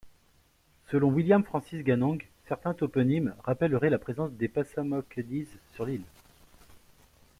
Selon 0.87 1.09
William 1.11 1.43
Francis 1.43 1.83
Ganong, 1.83 2.23
certains 2.47 2.73
toponymes 2.73 3.35
rappelleraient 3.43 3.91
la 3.91 3.99
présence 3.99 4.31
des 4.31 4.47
Passamaquoddys 4.47 5.45
sur 5.73 5.85
l'île. 5.85 6.01